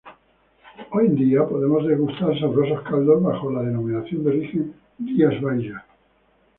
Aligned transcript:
Hoy 0.89 1.05
en 1.05 1.15
día 1.15 1.47
podemos 1.47 1.85
degustar 1.85 2.35
sabrosos 2.39 2.81
caldos 2.89 3.21
bajo 3.21 3.51
la 3.51 3.61
denominación 3.61 4.23
de 4.23 4.29
origen 4.31 4.73
Rías 4.97 5.39
Baixas. 5.39 5.83